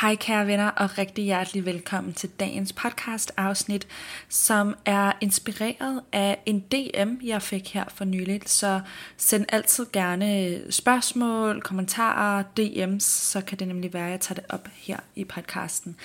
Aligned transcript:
Hej 0.00 0.16
kære 0.16 0.46
venner 0.46 0.68
og 0.68 0.98
rigtig 0.98 1.24
hjertelig 1.24 1.64
velkommen 1.64 2.12
til 2.12 2.30
dagens 2.40 2.72
podcast 2.72 3.32
afsnit, 3.36 3.86
som 4.28 4.74
er 4.84 5.12
inspireret 5.20 6.02
af 6.12 6.42
en 6.46 6.60
DM, 6.60 7.26
jeg 7.26 7.42
fik 7.42 7.74
her 7.74 7.84
for 7.88 8.04
nyligt. 8.04 8.48
Så 8.48 8.80
send 9.16 9.46
altid 9.48 9.86
gerne 9.92 10.60
spørgsmål, 10.72 11.62
kommentarer, 11.62 12.42
DM's, 12.60 13.00
så 13.00 13.40
kan 13.40 13.58
det 13.58 13.68
nemlig 13.68 13.94
være, 13.94 14.04
at 14.06 14.10
jeg 14.10 14.20
tager 14.20 14.40
det 14.40 14.44
op 14.48 14.68
her 14.74 14.98
i 15.16 15.24
podcasten. 15.24 15.96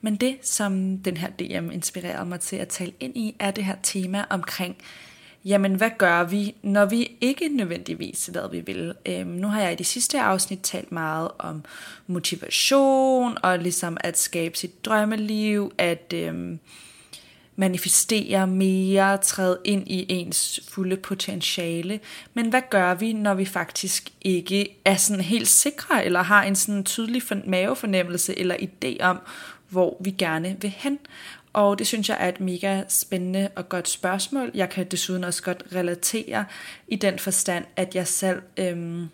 Men 0.00 0.16
det, 0.16 0.38
som 0.42 0.98
den 0.98 1.16
her 1.16 1.28
DM 1.28 1.70
inspirerede 1.70 2.28
mig 2.28 2.40
til 2.40 2.56
at 2.56 2.68
tale 2.68 2.92
ind 3.00 3.16
i, 3.16 3.36
er 3.38 3.50
det 3.50 3.64
her 3.64 3.76
tema 3.82 4.24
omkring 4.30 4.76
jamen 5.44 5.74
hvad 5.74 5.90
gør 5.98 6.24
vi, 6.24 6.54
når 6.62 6.84
vi 6.84 7.16
ikke 7.20 7.48
nødvendigvis 7.48 8.26
hvad 8.26 8.50
vi 8.50 8.60
vil. 8.60 8.94
Øhm, 9.06 9.28
nu 9.28 9.48
har 9.48 9.60
jeg 9.60 9.72
i 9.72 9.76
de 9.76 9.84
sidste 9.84 10.20
afsnit 10.20 10.60
talt 10.62 10.92
meget 10.92 11.28
om 11.38 11.64
motivation, 12.06 13.38
og 13.42 13.58
ligesom 13.58 13.96
at 14.00 14.18
skabe 14.18 14.58
sit 14.58 14.84
drømmeliv, 14.84 15.72
at 15.78 16.12
øhm, 16.14 16.58
manifestere 17.56 18.46
mere, 18.46 19.18
træde 19.18 19.58
ind 19.64 19.88
i 19.88 20.06
ens 20.08 20.60
fulde 20.68 20.96
potentiale. 20.96 22.00
Men 22.34 22.48
hvad 22.48 22.62
gør 22.70 22.94
vi, 22.94 23.12
når 23.12 23.34
vi 23.34 23.44
faktisk 23.44 24.10
ikke 24.20 24.76
er 24.84 24.96
sådan 24.96 25.24
helt 25.24 25.48
sikre, 25.48 26.04
eller 26.04 26.22
har 26.22 26.42
en 26.42 26.56
sådan 26.56 26.84
tydelig 26.84 27.22
mavefornemmelse 27.46 28.38
eller 28.38 28.56
idé 28.56 29.02
om, 29.04 29.18
hvor 29.68 29.96
vi 30.00 30.10
gerne 30.10 30.56
vil 30.60 30.70
hen? 30.76 30.98
Og 31.52 31.78
det 31.78 31.86
synes 31.86 32.08
jeg 32.08 32.16
er 32.20 32.28
et 32.28 32.40
mega 32.40 32.82
spændende 32.88 33.48
og 33.56 33.68
godt 33.68 33.88
spørgsmål. 33.88 34.50
Jeg 34.54 34.70
kan 34.70 34.86
desuden 34.86 35.24
også 35.24 35.42
godt 35.42 35.62
relatere 35.74 36.44
i 36.88 36.96
den 36.96 37.18
forstand, 37.18 37.64
at 37.76 37.94
jeg 37.94 38.06
selv 38.06 38.42
øhm, 38.56 39.08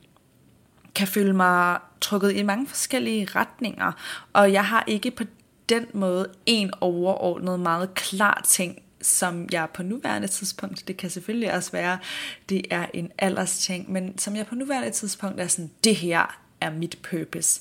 kan 0.95 1.09
føle 1.09 1.33
mig 1.33 1.79
trukket 2.01 2.37
i 2.37 2.43
mange 2.43 2.67
forskellige 2.67 3.29
retninger. 3.35 3.93
Og 4.33 4.53
jeg 4.53 4.65
har 4.65 4.85
ikke 4.87 5.11
på 5.11 5.25
den 5.69 5.87
måde 5.93 6.29
en 6.47 6.71
overordnet 6.81 7.61
meget 7.61 7.95
klar 7.95 8.43
ting, 8.49 8.83
som 9.01 9.49
jeg 9.53 9.69
på 9.75 9.83
nuværende 9.83 10.29
tidspunkt, 10.29 10.89
det 10.89 10.97
kan 10.97 11.11
selvfølgelig 11.11 11.53
også 11.53 11.73
være, 11.73 11.99
det 12.49 12.63
er 12.71 12.87
en 12.95 13.13
alders 13.19 13.59
ting, 13.59 13.93
men 13.93 14.19
som 14.19 14.37
jeg 14.37 14.47
på 14.47 14.55
nuværende 14.55 14.91
tidspunkt 14.91 15.41
er 15.41 15.47
sådan, 15.47 15.71
det 15.85 15.97
her 15.97 16.39
er 16.61 16.71
mit 16.71 16.99
purpose. 17.11 17.61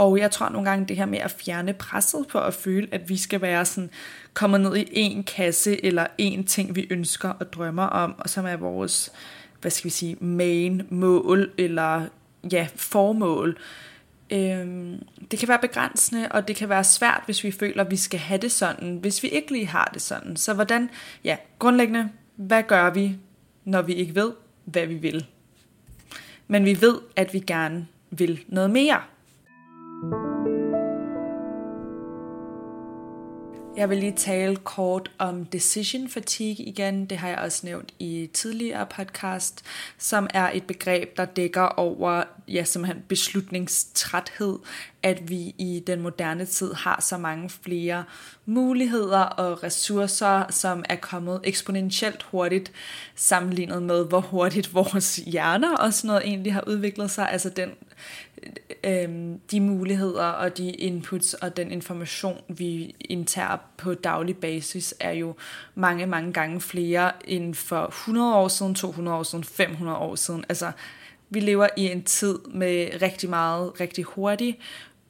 Og 0.00 0.18
jeg 0.18 0.30
tror 0.30 0.48
nogle 0.48 0.70
gange 0.70 0.86
det 0.86 0.96
her 0.96 1.06
med 1.06 1.18
at 1.18 1.30
fjerne 1.30 1.72
presset 1.72 2.26
på 2.28 2.38
at 2.40 2.54
føle, 2.54 2.88
at 2.92 3.08
vi 3.08 3.16
skal 3.16 3.40
være 3.40 3.64
sådan 3.64 3.90
kommer 4.34 4.58
ned 4.58 4.76
i 4.76 4.86
en 4.92 5.24
kasse 5.24 5.84
eller 5.84 6.06
en 6.18 6.44
ting, 6.44 6.76
vi 6.76 6.86
ønsker 6.90 7.28
og 7.28 7.52
drømmer 7.52 7.82
om, 7.82 8.14
og 8.18 8.30
som 8.30 8.46
er 8.46 8.56
vores, 8.56 9.12
hvad 9.60 9.70
skal 9.70 9.84
vi 9.84 9.90
sige, 9.90 10.16
main 10.20 10.82
mål 10.90 11.50
eller 11.58 12.06
ja, 12.52 12.66
formål. 12.76 13.58
Øhm, 14.30 15.02
det 15.30 15.38
kan 15.38 15.48
være 15.48 15.58
begrænsende, 15.58 16.28
og 16.30 16.48
det 16.48 16.56
kan 16.56 16.68
være 16.68 16.84
svært, 16.84 17.22
hvis 17.24 17.44
vi 17.44 17.50
føler, 17.50 17.84
at 17.84 17.90
vi 17.90 17.96
skal 17.96 18.20
have 18.20 18.40
det 18.40 18.52
sådan, 18.52 18.96
hvis 18.96 19.22
vi 19.22 19.28
ikke 19.28 19.52
lige 19.52 19.66
har 19.66 19.90
det 19.94 20.02
sådan. 20.02 20.36
Så 20.36 20.54
hvordan, 20.54 20.90
ja, 21.24 21.36
grundlæggende, 21.58 22.08
hvad 22.36 22.62
gør 22.62 22.90
vi, 22.90 23.16
når 23.64 23.82
vi 23.82 23.94
ikke 23.94 24.14
ved, 24.14 24.32
hvad 24.64 24.86
vi 24.86 24.94
vil? 24.94 25.26
Men 26.48 26.64
vi 26.64 26.80
ved, 26.80 26.98
at 27.16 27.34
vi 27.34 27.38
gerne 27.38 27.86
vil 28.10 28.44
noget 28.48 28.70
mere. 28.70 29.00
Jeg 33.76 33.90
vil 33.90 33.98
lige 33.98 34.16
tale 34.16 34.56
kort 34.56 35.10
om 35.18 35.44
decision 35.44 36.08
fatigue 36.08 36.64
igen. 36.66 37.06
Det 37.06 37.18
har 37.18 37.28
jeg 37.28 37.38
også 37.38 37.66
nævnt 37.66 37.94
i 37.98 38.30
tidligere 38.32 38.86
podcast, 38.96 39.64
som 39.98 40.28
er 40.34 40.50
et 40.54 40.64
begreb, 40.64 41.16
der 41.16 41.24
dækker 41.24 41.62
over 41.62 42.22
ja, 42.48 42.64
simpelthen 42.64 43.02
beslutningstræthed, 43.08 44.58
at 45.02 45.30
vi 45.30 45.54
i 45.58 45.82
den 45.86 46.00
moderne 46.00 46.44
tid 46.44 46.72
har 46.74 47.00
så 47.00 47.18
mange 47.18 47.50
flere 47.50 48.04
muligheder 48.46 49.20
og 49.20 49.62
ressourcer, 49.62 50.50
som 50.50 50.84
er 50.88 50.96
kommet 50.96 51.40
eksponentielt 51.44 52.22
hurtigt 52.22 52.72
sammenlignet 53.14 53.82
med, 53.82 54.04
hvor 54.04 54.20
hurtigt 54.20 54.74
vores 54.74 55.16
hjerner 55.16 55.76
og 55.76 55.94
sådan 55.94 56.08
noget 56.08 56.22
egentlig 56.24 56.52
har 56.52 56.64
udviklet 56.66 57.10
sig. 57.10 57.30
Altså 57.30 57.48
den 57.48 57.70
øh, 58.84 59.34
de 59.50 59.60
muligheder 59.60 60.26
og 60.26 60.58
de 60.58 60.70
inputs 60.70 61.34
og 61.34 61.56
den 61.56 61.70
information, 61.70 62.40
vi 62.48 62.96
indtager 63.00 63.56
på 63.76 63.94
daglig 63.94 64.36
basis, 64.36 64.94
er 65.00 65.12
jo 65.12 65.34
mange, 65.74 66.06
mange 66.06 66.32
gange 66.32 66.60
flere 66.60 67.12
end 67.24 67.54
for 67.54 67.86
100 67.86 68.34
år 68.34 68.48
siden, 68.48 68.74
200 68.74 69.16
år 69.18 69.22
siden, 69.22 69.44
500 69.44 69.98
år 69.98 70.14
siden. 70.14 70.44
Altså, 70.48 70.72
vi 71.30 71.40
lever 71.40 71.68
i 71.76 71.86
en 71.86 72.02
tid 72.02 72.38
med 72.54 73.02
rigtig 73.02 73.30
meget, 73.30 73.80
rigtig 73.80 74.04
hurtigt, 74.04 74.58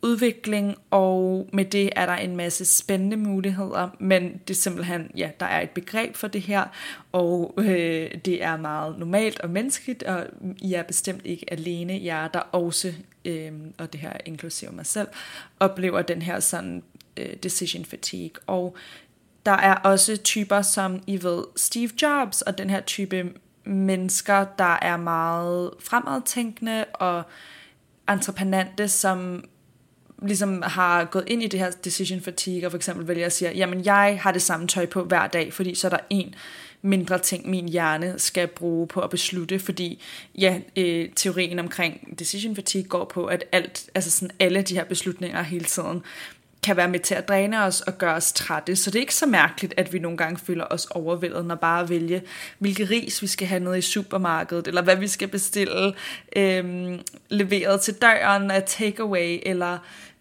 udvikling, 0.02 0.76
og 0.90 1.48
med 1.52 1.64
det 1.64 1.90
er 1.96 2.06
der 2.06 2.14
en 2.14 2.36
masse 2.36 2.64
spændende 2.64 3.16
muligheder, 3.16 3.88
men 3.98 4.40
det 4.48 4.54
er 4.54 4.58
simpelthen, 4.58 5.10
ja, 5.16 5.30
der 5.40 5.46
er 5.46 5.60
et 5.60 5.70
begreb 5.70 6.16
for 6.16 6.28
det 6.28 6.40
her, 6.40 6.64
og 7.12 7.54
øh, 7.58 8.10
det 8.24 8.42
er 8.42 8.56
meget 8.56 8.98
normalt 8.98 9.40
og 9.40 9.50
menneskeligt, 9.50 10.02
og 10.02 10.26
I 10.58 10.74
er 10.74 10.82
bestemt 10.82 11.22
ikke 11.24 11.52
alene, 11.52 12.00
jeg 12.02 12.24
er 12.24 12.28
der 12.28 12.40
også, 12.40 12.94
øh, 13.24 13.52
og 13.78 13.92
det 13.92 14.00
her 14.00 14.12
inklusive 14.24 14.72
mig 14.72 14.86
selv, 14.86 15.08
oplever 15.60 16.02
den 16.02 16.22
her 16.22 16.40
sådan 16.40 16.82
øh, 17.16 17.36
decision 17.42 17.84
fatigue, 17.84 18.42
og 18.46 18.76
der 19.46 19.52
er 19.52 19.74
også 19.74 20.16
typer 20.16 20.62
som, 20.62 21.02
I 21.06 21.22
ved, 21.22 21.44
Steve 21.56 21.90
Jobs, 22.02 22.42
og 22.42 22.58
den 22.58 22.70
her 22.70 22.80
type 22.80 23.32
mennesker, 23.64 24.44
der 24.58 24.78
er 24.82 24.96
meget 24.96 25.70
fremadtænkende 25.80 26.84
og 26.84 27.22
entreprenante, 28.08 28.88
som 28.88 29.44
ligesom 30.22 30.62
har 30.62 31.04
gået 31.04 31.24
ind 31.26 31.42
i 31.42 31.46
det 31.46 31.60
her 31.60 31.70
decision 31.70 32.20
fatigue, 32.20 32.66
og 32.66 32.70
for 32.72 32.76
eksempel 32.76 33.08
vælger 33.08 33.26
at 33.26 33.32
sige, 33.32 33.50
jamen 33.50 33.84
jeg 33.84 34.18
har 34.22 34.32
det 34.32 34.42
samme 34.42 34.66
tøj 34.66 34.86
på 34.86 35.04
hver 35.04 35.26
dag, 35.26 35.52
fordi 35.52 35.74
så 35.74 35.86
er 35.86 35.90
der 35.90 35.98
en 36.10 36.34
mindre 36.82 37.18
ting, 37.18 37.50
min 37.50 37.68
hjerne 37.68 38.14
skal 38.18 38.46
bruge 38.48 38.86
på 38.86 39.00
at 39.00 39.10
beslutte, 39.10 39.58
fordi 39.58 40.02
ja, 40.38 40.60
øh, 40.76 41.08
teorien 41.16 41.58
omkring 41.58 42.18
decision 42.18 42.54
fatigue 42.54 42.88
går 42.88 43.04
på, 43.04 43.26
at 43.26 43.44
alt, 43.52 43.90
altså 43.94 44.10
sådan 44.10 44.30
alle 44.38 44.62
de 44.62 44.74
her 44.74 44.84
beslutninger 44.84 45.42
hele 45.42 45.64
tiden 45.64 46.02
kan 46.62 46.76
være 46.76 46.88
med 46.88 47.00
til 47.00 47.14
at 47.14 47.28
dræne 47.28 47.64
os 47.64 47.80
og 47.80 47.98
gøre 47.98 48.14
os 48.14 48.32
trætte. 48.32 48.76
Så 48.76 48.90
det 48.90 48.96
er 48.96 49.00
ikke 49.00 49.14
så 49.14 49.26
mærkeligt, 49.26 49.74
at 49.76 49.92
vi 49.92 49.98
nogle 49.98 50.16
gange 50.18 50.38
føler 50.38 50.64
os 50.70 50.86
overvældet, 50.86 51.46
når 51.46 51.54
bare 51.54 51.82
at 51.82 51.88
vælge, 51.88 52.22
hvilke 52.58 52.84
ris 52.84 53.22
vi 53.22 53.26
skal 53.26 53.48
have 53.48 53.60
nede 53.60 53.78
i 53.78 53.80
supermarkedet, 53.80 54.66
eller 54.66 54.82
hvad 54.82 54.96
vi 54.96 55.08
skal 55.08 55.28
bestille 55.28 55.94
øhm, 56.36 57.00
leveret 57.28 57.80
til 57.80 57.94
døren 57.94 58.50
af 58.50 58.62
takeaway, 58.66 59.38
eller 59.42 59.78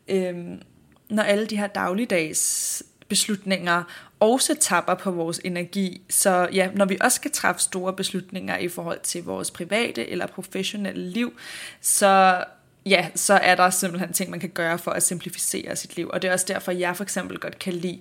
øhm, 0.10 0.62
når 1.10 1.24
alle 1.24 1.46
de 1.46 1.58
her 1.58 1.68
dagligdags 1.68 2.84
beslutninger 3.08 3.84
også 4.20 4.56
tapper 4.60 4.94
på 4.94 5.12
vores 5.12 5.42
energi. 5.44 6.02
Så 6.10 6.50
ja, 6.54 6.70
når 6.76 6.86
vi 6.86 6.98
også 7.02 7.16
skal 7.16 7.32
træffe 7.32 7.62
store 7.62 7.94
beslutninger 7.94 8.58
i 8.58 8.68
forhold 8.68 9.00
til 9.04 9.24
vores 9.24 9.52
private 9.52 10.10
eller 10.10 10.28
professionelle 10.28 11.10
liv, 11.10 11.34
så 11.82 12.44
ja, 12.86 13.08
så 13.16 13.34
er 13.34 13.56
der 13.56 13.70
simpelthen 13.70 14.14
ting, 14.14 14.30
man 14.30 14.40
kan 14.40 14.50
gøre 14.50 14.78
for 14.80 14.92
at 14.92 15.04
simplificere 15.04 15.76
sit 15.76 15.96
liv. 15.96 16.10
Og 16.14 16.22
det 16.22 16.28
er 16.28 16.34
også 16.34 16.46
derfor, 16.48 16.72
jeg 16.72 16.96
for 16.96 17.04
eksempel 17.04 17.40
godt 17.40 17.60
kan 17.60 17.74
lide 17.74 18.00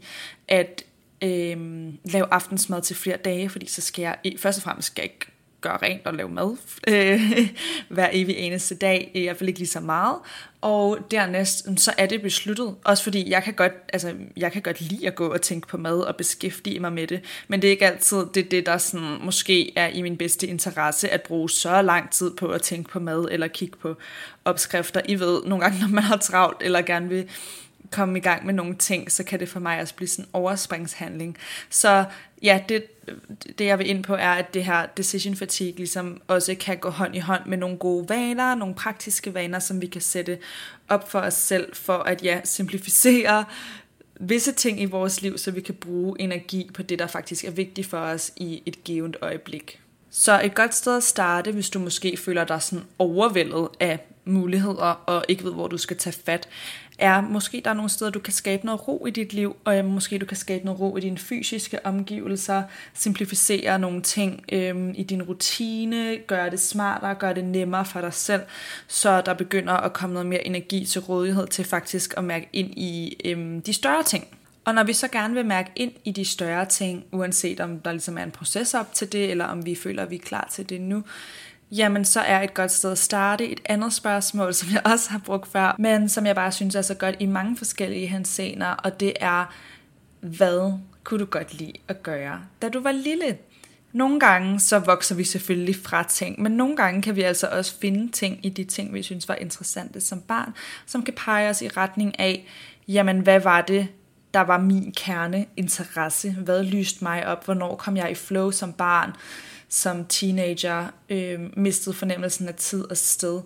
at 0.49 0.85
øhm, 1.23 1.99
lave 2.05 2.27
aftensmad 2.31 2.83
til 2.83 2.97
flere 2.97 3.17
dage, 3.17 3.49
fordi 3.49 3.67
så 3.67 3.81
skal 3.81 4.03
jeg 4.03 4.17
først 4.39 4.59
og 4.59 4.63
fremmest 4.63 4.87
skal 4.87 5.03
jeg 5.03 5.11
ikke 5.11 5.27
gøre 5.61 5.77
rent 5.83 6.07
og 6.07 6.15
lave 6.15 6.29
mad 6.29 6.57
øh, 6.89 7.21
hver 7.95 8.09
evig 8.13 8.37
eneste 8.37 8.75
dag, 8.75 9.11
i 9.15 9.23
hvert 9.23 9.37
fald 9.37 9.49
ikke 9.49 9.61
lige 9.61 9.69
så 9.69 9.81
meget. 9.81 10.17
Og 10.61 10.99
dernæst, 11.11 11.69
mm, 11.69 11.77
så 11.77 11.93
er 11.99 12.07
det 12.07 12.23
besluttet. 12.23 12.75
Også 12.85 13.03
fordi 13.03 13.31
jeg 13.31 13.43
kan 13.43 13.55
godt, 13.55 13.73
altså, 13.93 14.15
jeg 14.37 14.53
kan 14.53 14.63
godt 14.63 14.81
lide 14.81 15.07
at 15.07 15.15
gå 15.15 15.29
og 15.33 15.43
tænke 15.43 15.69
på 15.69 15.77
mad 15.77 16.01
og 16.01 16.17
beskæftige 16.17 16.81
mig 16.81 16.93
med 16.93 17.07
det. 17.07 17.21
Men 17.49 17.63
det 17.63 17.69
er 17.69 17.73
ikke 17.73 17.87
altid 17.87 18.27
det, 18.35 18.51
det 18.51 18.67
der 18.67 18.79
sådan, 18.79 19.19
måske 19.23 19.79
er 19.79 19.89
i 19.89 20.03
min 20.03 20.17
bedste 20.17 20.47
interesse, 20.47 21.09
at 21.09 21.23
bruge 21.23 21.51
så 21.51 21.83
lang 21.83 22.11
tid 22.11 22.31
på 22.31 22.49
at 22.49 22.63
tænke 22.63 22.91
på 22.91 23.01
mad 23.01 23.29
eller 23.31 23.49
kigge 23.49 23.77
på 23.77 23.97
opskrifter. 24.45 25.01
I 25.05 25.15
ved, 25.15 25.43
nogle 25.45 25.65
gange 25.65 25.81
når 25.81 25.89
man 25.89 26.03
har 26.03 26.17
travlt 26.17 26.63
eller 26.63 26.83
gerne 26.83 27.09
vil 27.09 27.29
komme 27.91 28.19
i 28.19 28.21
gang 28.21 28.47
med 28.47 28.55
nogle 28.55 28.75
ting, 28.75 29.13
så 29.13 29.25
kan 29.25 29.41
det 29.41 29.49
for 29.49 29.61
mig 29.61 29.81
også 29.81 29.95
blive 29.95 30.09
sådan 30.09 30.25
en 30.25 30.31
overspringshandling. 30.33 31.37
Så 31.71 32.05
ja, 32.43 32.61
det, 32.69 32.85
det 33.59 33.65
jeg 33.65 33.79
vil 33.79 33.91
ind 33.91 34.05
på 34.05 34.15
er, 34.15 34.31
at 34.31 34.55
det 34.55 34.65
her 34.65 34.87
decision 34.87 35.37
fatigue 35.37 35.77
ligesom 35.77 36.21
også 36.27 36.57
kan 36.61 36.79
gå 36.79 36.91
hånd 36.91 37.17
i 37.17 37.19
hånd 37.19 37.47
med 37.47 37.59
nogle 37.59 37.77
gode 37.77 38.09
vaner, 38.09 38.55
nogle 38.55 38.75
praktiske 38.75 39.35
vaner, 39.35 39.59
som 39.59 39.83
vi 39.83 39.87
kan 39.87 40.01
sætte 40.01 40.39
op 40.89 41.11
for 41.11 41.19
os 41.19 41.35
selv, 41.35 41.75
for 41.75 41.99
at 41.99 42.25
ja, 42.25 42.41
simplificere 42.45 43.45
visse 44.21 44.53
ting 44.53 44.81
i 44.81 44.85
vores 44.85 45.23
liv, 45.23 45.39
så 45.39 45.51
vi 45.51 45.61
kan 45.61 45.75
bruge 45.75 46.21
energi 46.21 46.71
på 46.75 46.83
det, 46.83 46.99
der 46.99 47.07
faktisk 47.07 47.45
er 47.45 47.51
vigtigt 47.51 47.87
for 47.87 47.99
os 47.99 48.33
i 48.37 48.63
et 48.67 48.85
givet 48.85 49.17
øjeblik. 49.21 49.81
Så 50.11 50.41
et 50.45 50.55
godt 50.55 50.75
sted 50.75 50.97
at 50.97 51.03
starte, 51.03 51.53
hvis 51.53 51.71
du 51.71 51.79
måske 51.79 52.17
føler 52.17 52.45
dig 52.45 52.63
sådan 52.63 52.85
overvældet 52.99 53.69
af 53.81 53.99
muligheder 54.25 55.03
og 55.07 55.25
ikke 55.29 55.45
ved, 55.45 55.53
hvor 55.53 55.67
du 55.67 55.79
skal 55.79 55.97
tage 55.97 56.17
fat, 56.25 56.49
er 56.99 57.21
måske 57.21 57.63
der 57.65 57.71
er 57.71 57.75
nogle 57.75 57.91
steder, 57.91 58.11
du 58.11 58.19
kan 58.19 58.33
skabe 58.33 58.67
noget 58.67 58.89
ro 58.89 59.07
i 59.07 59.11
dit 59.11 59.33
liv, 59.33 59.57
og 59.65 59.79
øh, 59.79 59.85
måske 59.85 60.19
du 60.19 60.27
kan 60.27 60.37
skabe 60.37 60.65
noget 60.65 60.81
ro 60.81 60.97
i 60.97 61.01
dine 61.01 61.19
fysiske 61.19 61.87
omgivelser, 61.87 62.63
simplificere 62.95 63.79
nogle 63.79 64.03
ting 64.03 64.45
øh, 64.53 64.95
i 64.95 65.03
din 65.03 65.23
rutine, 65.23 66.17
gøre 66.27 66.51
det 66.51 66.61
smartere, 66.61 67.15
gøre 67.15 67.35
det 67.35 67.45
nemmere 67.45 67.85
for 67.85 68.01
dig 68.01 68.15
selv, 68.15 68.43
så 68.87 69.21
der 69.21 69.35
begynder 69.35 69.73
at 69.73 69.93
komme 69.93 70.13
noget 70.13 70.27
mere 70.27 70.47
energi 70.47 70.85
til 70.85 71.01
rådighed 71.01 71.47
til 71.47 71.65
faktisk 71.65 72.15
at 72.17 72.25
mærke 72.25 72.49
ind 72.53 72.71
i 72.71 73.17
øh, 73.25 73.67
de 73.67 73.73
større 73.73 74.03
ting. 74.03 74.27
Og 74.65 74.75
når 74.75 74.85
vi 74.85 74.93
så 74.93 75.09
gerne 75.09 75.35
vil 75.35 75.47
mærke 75.47 75.71
ind 75.77 75.93
i 76.05 76.11
de 76.11 76.25
større 76.25 76.67
ting, 76.67 77.05
uanset 77.13 77.61
om 77.61 77.81
der 77.81 77.93
ligesom 77.93 78.19
er 78.19 78.23
en 78.23 78.31
proces 78.31 78.75
op 78.75 78.95
til 78.95 79.13
det, 79.13 79.31
eller 79.31 79.45
om 79.45 79.67
vi 79.67 79.75
føler, 79.75 80.03
at 80.03 80.11
vi 80.11 80.17
er 80.17 80.21
klar 80.21 80.49
til 80.53 80.69
det 80.69 80.81
nu, 80.81 81.03
jamen 81.73 82.05
så 82.05 82.21
er 82.21 82.43
et 82.43 82.55
godt 82.55 82.73
sted 82.73 82.93
at 82.93 82.99
starte. 82.99 83.49
Et 83.49 83.61
andet 83.65 83.93
spørgsmål, 83.93 84.55
som 84.61 84.69
jeg 84.73 84.83
også 84.85 85.11
har 85.11 85.19
brugt 85.19 85.49
før, 85.49 85.77
men 85.79 86.09
som 86.09 86.27
jeg 86.27 86.35
bare 86.35 86.53
synes 86.53 86.75
er 86.75 86.83
så 86.83 86.95
godt 86.95 87.17
i 87.19 87.27
mange 87.27 87.57
forskellige 87.57 88.07
hensener, 88.07 88.67
og 88.67 89.01
det 89.01 89.13
er, 89.21 89.55
hvad 90.21 90.73
kunne 91.05 91.21
du 91.21 91.25
godt 91.25 91.55
lide 91.55 91.73
at 91.89 92.03
gøre, 92.03 92.41
da 92.63 92.69
du 92.69 92.81
var 92.81 92.93
lille? 92.93 93.39
Nogle 93.93 94.21
gange 94.21 94.61
så 94.61 94.79
vokser 94.79 95.15
vi 95.15 95.25
selvfølgelig 95.25 95.77
fra 95.77 96.03
ting, 96.03 96.43
men 96.43 96.53
nogle 96.53 96.77
gange 96.77 97.03
kan 97.03 97.17
vi 97.17 97.23
altså 97.23 97.47
også 97.47 97.79
finde 97.81 98.13
ting 98.13 98.47
i 98.47 98.49
de 98.49 98.65
ting, 98.65 98.95
vi 98.95 99.03
synes 99.03 99.29
var 99.29 99.35
interessante 99.35 100.01
som 100.01 100.21
barn, 100.21 100.55
som 100.87 101.03
kan 101.03 101.15
pege 101.15 101.51
os 101.51 101.63
i 101.63 101.69
retning 101.69 102.21
af, 102.21 102.47
jamen 102.89 103.21
hvad 103.21 103.41
var 103.41 103.61
det, 103.61 103.89
der 104.35 104.41
var 104.41 104.59
min 104.59 104.93
kerneinteresse? 104.93 106.33
Hvad 106.33 106.63
lyste 106.63 107.05
mig 107.05 107.27
op? 107.27 107.45
Hvornår 107.45 107.77
kom 107.77 107.97
jeg 107.97 108.11
i 108.11 108.15
flow 108.15 108.51
som 108.51 108.73
barn? 108.73 109.13
som 109.69 110.05
teenager 110.05 110.87
øh, 111.09 111.41
mistede 111.57 111.97
fornemmelsen 111.97 112.49
af 112.49 112.55
tid 112.55 112.91
og 112.91 112.97
sted. 112.97 113.41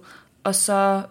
Og 0.45 0.55
så, 0.55 1.03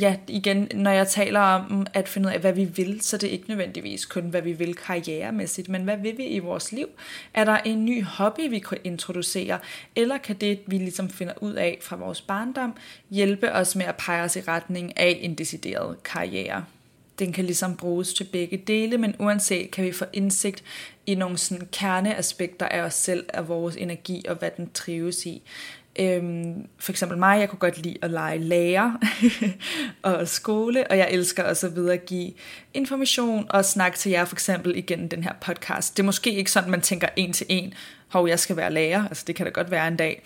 ja, 0.00 0.16
igen, 0.28 0.68
når 0.74 0.90
jeg 0.90 1.08
taler 1.08 1.40
om 1.40 1.86
at 1.94 2.08
finde 2.08 2.28
ud 2.28 2.32
af, 2.32 2.40
hvad 2.40 2.52
vi 2.52 2.64
vil, 2.64 3.00
så 3.00 3.16
det 3.16 3.28
er 3.28 3.32
ikke 3.32 3.48
nødvendigvis 3.48 4.06
kun, 4.06 4.22
hvad 4.22 4.42
vi 4.42 4.52
vil 4.52 4.74
karrieremæssigt, 4.74 5.68
men 5.68 5.82
hvad 5.82 5.96
vil 5.96 6.18
vi 6.18 6.24
i 6.24 6.38
vores 6.38 6.72
liv? 6.72 6.86
Er 7.34 7.44
der 7.44 7.56
en 7.56 7.84
ny 7.84 8.04
hobby, 8.04 8.50
vi 8.50 8.58
kan 8.58 8.78
introducere, 8.84 9.58
eller 9.96 10.18
kan 10.18 10.36
det, 10.36 10.60
vi 10.66 10.78
ligesom 10.78 11.10
finder 11.10 11.34
ud 11.40 11.52
af 11.52 11.78
fra 11.82 11.96
vores 11.96 12.20
barndom, 12.20 12.74
hjælpe 13.10 13.52
os 13.52 13.76
med 13.76 13.86
at 13.86 13.96
pege 13.96 14.22
os 14.22 14.36
i 14.36 14.40
retning 14.40 14.98
af 14.98 15.18
en 15.22 15.34
decideret 15.34 16.02
karriere? 16.02 16.64
Den 17.18 17.32
kan 17.32 17.44
ligesom 17.44 17.76
bruges 17.76 18.14
til 18.14 18.24
begge 18.24 18.56
dele, 18.56 18.98
men 18.98 19.14
uanset 19.18 19.70
kan 19.70 19.84
vi 19.84 19.92
få 19.92 20.04
indsigt 20.12 20.64
i 21.06 21.14
nogle 21.14 21.38
sådan 21.38 21.68
kerneaspekter 21.72 22.66
af 22.66 22.80
os 22.80 22.94
selv, 22.94 23.26
af 23.28 23.48
vores 23.48 23.76
energi 23.76 24.24
og 24.28 24.36
hvad 24.36 24.50
den 24.56 24.70
trives 24.74 25.26
i. 25.26 25.42
Øhm, 26.00 26.66
for 26.78 26.92
eksempel 26.92 27.18
mig, 27.18 27.40
jeg 27.40 27.48
kunne 27.48 27.58
godt 27.58 27.82
lide 27.82 27.98
at 28.02 28.10
lege 28.10 28.38
lærer 28.38 28.92
og 30.02 30.28
skole, 30.28 30.90
og 30.90 30.98
jeg 30.98 31.08
elsker 31.10 31.42
også 31.42 31.66
at 31.66 31.76
videregive 31.76 32.32
information 32.74 33.46
og 33.50 33.64
snakke 33.64 33.98
til 33.98 34.10
jer 34.10 34.24
for 34.24 34.36
eksempel 34.36 34.76
igennem 34.76 35.08
den 35.08 35.24
her 35.24 35.32
podcast. 35.40 35.96
Det 35.96 36.02
er 36.02 36.06
måske 36.06 36.32
ikke 36.32 36.50
sådan, 36.50 36.70
man 36.70 36.80
tænker 36.80 37.08
en 37.16 37.32
til 37.32 37.46
en, 37.48 37.74
hov, 38.08 38.28
jeg 38.28 38.38
skal 38.38 38.56
være 38.56 38.72
lærer, 38.72 39.08
altså 39.08 39.24
det 39.26 39.34
kan 39.34 39.46
da 39.46 39.50
godt 39.50 39.70
være 39.70 39.88
en 39.88 39.96
dag. 39.96 40.22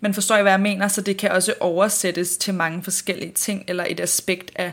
Men 0.00 0.14
forstår 0.14 0.36
I, 0.36 0.42
hvad 0.42 0.52
jeg 0.52 0.60
mener? 0.60 0.88
Så 0.88 1.00
det 1.00 1.16
kan 1.16 1.32
også 1.32 1.54
oversættes 1.60 2.36
til 2.36 2.54
mange 2.54 2.82
forskellige 2.82 3.32
ting, 3.32 3.64
eller 3.68 3.84
et 3.88 4.00
aspekt 4.00 4.50
af 4.56 4.72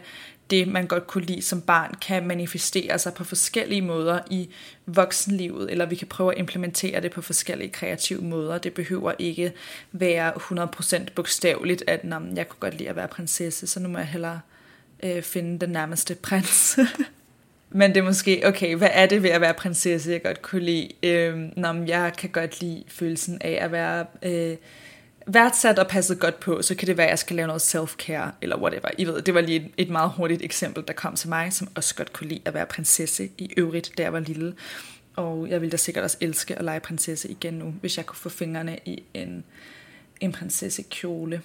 det, 0.49 0.67
man 0.67 0.87
godt 0.87 1.07
kunne 1.07 1.25
lide 1.25 1.41
som 1.41 1.61
barn, 1.61 1.93
kan 2.01 2.27
manifestere 2.27 2.99
sig 2.99 3.13
på 3.13 3.23
forskellige 3.23 3.81
måder 3.81 4.19
i 4.29 4.49
voksenlivet, 4.85 5.71
eller 5.71 5.85
vi 5.85 5.95
kan 5.95 6.07
prøve 6.07 6.31
at 6.31 6.39
implementere 6.39 7.01
det 7.01 7.11
på 7.11 7.21
forskellige 7.21 7.69
kreative 7.69 8.21
måder. 8.21 8.57
Det 8.57 8.73
behøver 8.73 9.13
ikke 9.19 9.53
være 9.91 10.31
100% 10.31 11.13
bogstaveligt, 11.15 11.83
at 11.87 12.03
Nå, 12.03 12.15
jeg 12.35 12.49
kunne 12.49 12.59
godt 12.59 12.77
lide 12.77 12.89
at 12.89 12.95
være 12.95 13.07
prinsesse, 13.07 13.67
så 13.67 13.79
nu 13.79 13.89
må 13.89 13.97
jeg 13.97 14.07
hellere 14.07 14.39
øh, 15.03 15.21
finde 15.21 15.59
den 15.59 15.69
nærmeste 15.69 16.15
prins. 16.15 16.79
Men 17.69 17.95
det 17.95 17.97
er 17.97 18.03
måske, 18.05 18.41
okay, 18.45 18.75
hvad 18.75 18.89
er 18.91 19.05
det 19.05 19.23
ved 19.23 19.29
at 19.29 19.41
være 19.41 19.53
prinsesse, 19.53 20.11
jeg 20.11 20.23
godt 20.23 20.41
kunne 20.41 20.63
lide? 20.63 20.89
Øh, 21.03 21.37
nå, 21.55 21.73
jeg 21.73 22.13
kan 22.17 22.29
godt 22.29 22.61
lide 22.61 22.83
følelsen 22.87 23.37
af 23.41 23.59
at 23.61 23.71
være... 23.71 24.05
Øh, 24.23 24.57
værdsat 25.27 25.79
og 25.79 25.87
passet 25.87 26.19
godt 26.19 26.39
på, 26.39 26.61
så 26.61 26.75
kan 26.75 26.87
det 26.87 26.97
være, 26.97 27.07
at 27.07 27.09
jeg 27.09 27.19
skal 27.19 27.35
lave 27.35 27.47
noget 27.47 27.75
self-care, 27.75 28.31
eller 28.41 28.57
whatever. 28.57 28.89
I 28.97 29.05
ved, 29.05 29.21
det 29.21 29.33
var 29.33 29.41
lige 29.41 29.59
et, 29.59 29.71
et 29.77 29.89
meget 29.89 30.11
hurtigt 30.11 30.41
eksempel, 30.41 30.83
der 30.87 30.93
kom 30.93 31.15
til 31.15 31.29
mig, 31.29 31.53
som 31.53 31.67
også 31.75 31.95
godt 31.95 32.13
kunne 32.13 32.27
lide 32.27 32.41
at 32.45 32.53
være 32.53 32.65
prinsesse 32.65 33.29
i 33.37 33.53
øvrigt, 33.57 33.91
da 33.97 34.03
jeg 34.03 34.13
var 34.13 34.19
lille. 34.19 34.55
Og 35.15 35.49
jeg 35.49 35.61
ville 35.61 35.71
da 35.71 35.77
sikkert 35.77 36.03
også 36.03 36.17
elske 36.21 36.55
at 36.55 36.65
lege 36.65 36.79
prinsesse 36.79 37.29
igen 37.29 37.53
nu, 37.53 37.73
hvis 37.81 37.97
jeg 37.97 38.05
kunne 38.05 38.17
få 38.17 38.29
fingrene 38.29 38.79
i 38.85 39.03
en, 39.13 39.43
en 40.21 40.31
prinsessekjole. 40.31 41.41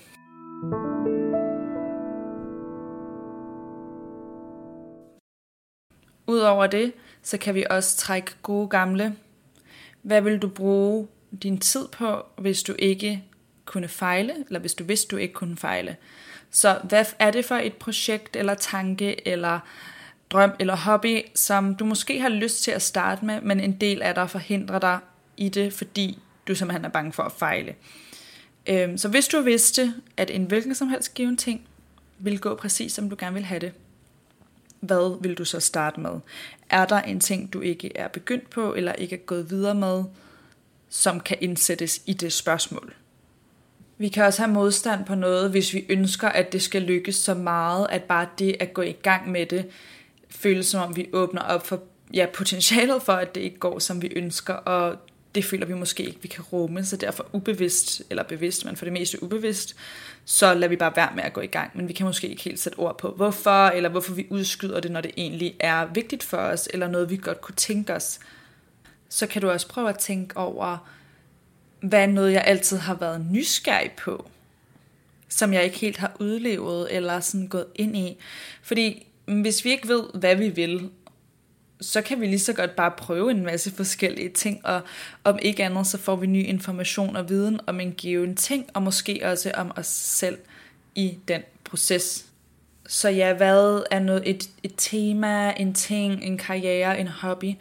Udover 6.27 6.67
det, 6.67 6.93
så 7.23 7.39
kan 7.39 7.55
vi 7.55 7.65
også 7.71 7.97
trække 7.97 8.31
gode 8.43 8.69
gamle. 8.69 9.17
Hvad 10.03 10.21
vil 10.21 10.39
du 10.39 10.49
bruge 10.49 11.09
din 11.43 11.59
tid 11.59 11.89
på, 11.89 12.27
hvis 12.39 12.63
du 12.63 12.75
ikke 12.79 13.25
kunne 13.65 13.89
fejle, 13.89 14.35
eller 14.47 14.61
hvis 14.61 14.75
du 14.75 14.85
vidste, 14.85 15.09
du 15.09 15.17
ikke 15.17 15.35
kunne 15.35 15.57
fejle. 15.57 15.97
Så 16.51 16.79
hvad 16.85 17.05
er 17.19 17.31
det 17.31 17.45
for 17.45 17.55
et 17.55 17.75
projekt, 17.75 18.37
eller 18.37 18.55
tanke, 18.55 19.29
eller 19.29 19.61
drøm, 20.31 20.53
eller 20.59 20.77
hobby, 20.77 21.21
som 21.35 21.75
du 21.75 21.85
måske 21.85 22.21
har 22.21 22.29
lyst 22.29 22.63
til 22.63 22.71
at 22.71 22.83
starte 22.83 23.25
med, 23.25 23.41
men 23.41 23.61
en 23.61 23.73
del 23.73 24.03
af 24.03 24.15
dig 24.15 24.31
forhindrer 24.31 24.79
dig 24.79 24.99
i 25.37 25.49
det, 25.49 25.73
fordi 25.73 26.19
du 26.49 26.55
simpelthen 26.55 26.85
er 26.85 26.89
bange 26.89 27.13
for 27.13 27.23
at 27.23 27.33
fejle. 27.33 27.75
Øhm, 28.67 28.99
så 28.99 29.09
hvis 29.09 29.29
du 29.29 29.41
vidste, 29.41 29.95
at 30.17 30.31
en 30.31 30.45
hvilken 30.45 30.75
som 30.75 30.89
helst 30.89 31.15
given 31.15 31.37
ting 31.37 31.69
vil 32.19 32.41
gå 32.41 32.55
præcis, 32.55 32.93
som 32.93 33.11
du 33.11 33.17
gerne 33.19 33.35
vil 33.35 33.45
have 33.45 33.61
det, 33.61 33.73
hvad 34.81 35.23
vil 35.23 35.35
du 35.35 35.45
så 35.45 35.61
starte 35.61 36.01
med? 36.01 36.21
Er 36.71 36.85
der 36.87 37.01
en 37.01 37.21
ting, 37.21 37.53
du 37.53 37.61
ikke 37.61 37.97
er 37.97 38.09
begyndt 38.09 38.51
på, 38.51 38.75
eller 38.75 38.93
ikke 38.93 39.17
er 39.17 39.21
gået 39.21 39.51
videre 39.51 39.75
med, 39.75 40.05
som 40.89 41.21
kan 41.21 41.37
indsættes 41.41 42.03
i 42.07 42.13
det 42.13 42.33
spørgsmål? 42.33 42.95
Vi 43.99 44.09
kan 44.09 44.25
også 44.25 44.43
have 44.43 44.53
modstand 44.53 45.05
på 45.05 45.15
noget, 45.15 45.51
hvis 45.51 45.75
vi 45.75 45.87
ønsker, 45.89 46.29
at 46.29 46.53
det 46.53 46.63
skal 46.63 46.83
lykkes 46.83 47.17
så 47.17 47.35
meget, 47.35 47.87
at 47.91 48.03
bare 48.03 48.29
det 48.39 48.57
at 48.61 48.75
gå 48.75 48.83
i 48.83 48.93
gang 48.93 49.31
med 49.31 49.47
det, 49.47 49.67
føles 50.31 50.67
som 50.67 50.89
om 50.89 50.97
vi 50.97 51.09
åbner 51.13 51.43
op 51.43 51.67
for 51.67 51.83
ja, 52.15 52.27
potentialet 52.35 53.03
for, 53.03 53.13
at 53.13 53.35
det 53.35 53.41
ikke 53.41 53.59
går, 53.59 53.79
som 53.79 54.03
vi 54.03 54.13
ønsker, 54.17 54.55
og 54.55 54.97
det 55.35 55.45
føler 55.45 55.67
vi 55.67 55.75
måske 55.75 56.03
ikke, 56.03 56.23
vi 56.23 56.29
kan 56.29 56.45
rumme, 56.45 56.85
så 56.85 56.97
derfor 56.97 57.27
ubevidst, 57.33 58.03
eller 58.11 58.23
bevidst, 58.23 58.65
men 58.65 58.77
for 58.77 58.85
det 58.85 58.93
meste 58.93 59.23
ubevidst, 59.23 59.77
så 60.25 60.55
lader 60.55 60.69
vi 60.69 60.77
bare 60.77 60.93
være 60.97 61.13
med 61.15 61.25
at 61.25 61.33
gå 61.33 61.41
i 61.41 61.47
gang, 61.47 61.71
men 61.75 61.89
vi 61.89 61.93
kan 61.93 62.07
måske 62.07 62.29
ikke 62.29 62.43
helt 62.43 62.61
sætte 62.61 62.79
ord 62.79 62.99
på, 62.99 63.11
hvorfor, 63.11 63.67
eller 63.67 63.89
hvorfor 63.89 64.15
vi 64.15 64.27
udskyder 64.31 64.81
det, 64.81 64.91
når 64.91 65.01
det 65.01 65.11
egentlig 65.17 65.55
er 65.61 65.87
vigtigt 65.95 66.23
for 66.23 66.37
os, 66.37 66.69
eller 66.73 66.89
noget, 66.89 67.11
vi 67.11 67.17
godt 67.17 67.41
kunne 67.41 67.55
tænke 67.55 67.95
os. 67.95 68.21
Så 69.09 69.27
kan 69.27 69.43
du 69.43 69.51
også 69.51 69.69
prøve 69.69 69.89
at 69.89 69.99
tænke 69.99 70.37
over, 70.37 70.89
hvad 71.83 72.03
er 72.03 72.07
noget, 72.07 72.33
jeg 72.33 72.45
altid 72.47 72.77
har 72.77 72.95
været 72.95 73.27
nysgerrig 73.31 73.91
på, 73.93 74.31
som 75.29 75.53
jeg 75.53 75.65
ikke 75.65 75.79
helt 75.79 75.97
har 75.97 76.17
udlevet 76.21 76.97
eller 76.97 77.21
sådan 77.21 77.47
gået 77.47 77.67
ind 77.75 77.97
i. 77.97 78.17
Fordi 78.63 79.07
mm, 79.27 79.41
hvis 79.41 79.65
vi 79.65 79.71
ikke 79.71 79.89
ved, 79.89 80.05
hvad 80.15 80.37
vi 80.37 80.49
vil, 80.49 80.91
så 81.81 82.03
kan 82.03 82.21
vi 82.21 82.27
lige 82.27 82.39
så 82.39 82.53
godt 82.53 82.77
bare 82.77 82.91
prøve 82.91 83.31
en 83.31 83.45
masse 83.45 83.71
forskellige 83.71 84.29
ting, 84.29 84.67
og 84.67 84.81
om 85.25 85.39
ikke 85.43 85.65
andet, 85.65 85.87
så 85.87 85.99
får 85.99 86.17
vi 86.17 86.27
ny 86.27 86.47
information 86.47 87.17
og 87.17 87.29
viden 87.29 87.61
om 87.67 87.81
en 87.81 87.93
given 87.93 88.37
ting, 88.37 88.67
og 88.75 88.83
måske 88.83 89.21
også 89.25 89.53
om 89.55 89.73
os 89.77 89.87
selv 89.87 90.39
i 90.95 91.19
den 91.29 91.43
proces. 91.65 92.27
Så 92.87 93.09
ja, 93.09 93.33
hvad 93.33 93.85
er 93.91 93.99
noget, 93.99 94.23
et, 94.31 94.49
et 94.63 94.75
tema, 94.77 95.51
en 95.51 95.75
ting, 95.75 96.25
en 96.25 96.39
karriere, 96.39 97.01
en 97.01 97.09
hobby, 97.09 97.55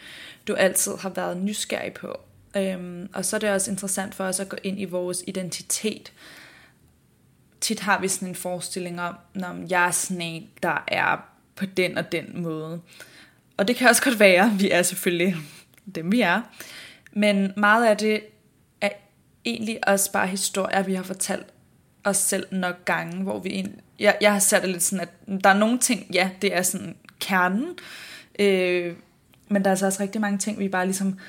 du 0.48 0.54
altid 0.54 0.92
har 0.98 1.10
været 1.10 1.38
nysgerrig 1.38 1.94
på, 1.94 2.20
Øhm, 2.58 3.10
og 3.14 3.26
så 3.26 3.36
er 3.36 3.40
det 3.40 3.50
også 3.50 3.72
interessant 3.72 4.16
for 4.16 4.24
os 4.24 4.40
at 4.40 4.50
gå 4.50 4.58
ind 4.64 4.80
i 4.80 4.86
vores 4.86 5.24
identitet. 5.28 6.14
Tit 7.62 7.80
har 7.80 8.00
vi 8.00 8.08
sådan 8.08 8.28
en 8.28 8.36
forestilling 8.36 9.02
om, 9.02 9.16
når 9.34 9.56
jeg 9.70 9.88
er 9.88 9.92
sådan 9.92 10.22
en, 10.22 10.50
der 10.64 10.84
er 10.88 11.18
på 11.56 11.66
den 11.66 11.98
og 11.98 12.12
den 12.12 12.42
måde. 12.42 12.82
Og 13.58 13.68
det 13.68 13.76
kan 13.76 13.90
også 13.90 14.04
godt 14.04 14.20
være, 14.20 14.52
vi 14.60 14.72
er 14.72 14.82
selvfølgelig 14.82 15.36
dem 15.96 16.12
vi 16.12 16.22
er. 16.22 16.42
Men 17.12 17.54
meget 17.58 17.86
af 17.86 17.98
det 17.98 18.22
er 18.82 18.90
egentlig 19.46 19.88
også 19.88 20.12
bare 20.12 20.28
historier, 20.28 20.84
vi 20.84 20.94
har 20.94 21.04
fortalt 21.04 21.46
os 22.04 22.18
selv 22.18 22.46
nok 22.52 22.86
gange, 22.86 23.24
hvor 23.24 23.40
vi 23.40 23.50
egentlig, 23.50 23.80
jeg, 24.00 24.18
jeg 24.22 24.32
har 24.32 24.40
sat 24.40 24.62
det 24.62 24.70
lidt 24.70 24.84
sådan, 24.84 25.08
at 25.08 25.44
der 25.44 25.50
er 25.50 25.58
nogle 25.58 25.80
ting, 25.80 26.08
ja, 26.14 26.30
det 26.42 26.56
er 26.56 26.62
sådan 26.62 26.96
kernen. 27.20 27.68
Øh, 28.40 28.96
men 29.48 29.64
der 29.64 29.70
er 29.70 29.72
altså 29.72 29.86
også 29.86 30.04
rigtig 30.04 30.22
mange 30.22 30.38
ting, 30.38 30.60
vi 30.60 30.70
bare 30.70 30.86
ligesom 30.86 31.20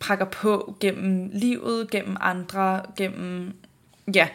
pakker 0.00 0.24
på 0.24 0.76
gennem 0.80 1.30
livet, 1.32 1.90
gennem 1.90 2.16
andre, 2.20 2.82
gennem, 2.96 3.56
ja, 4.14 4.28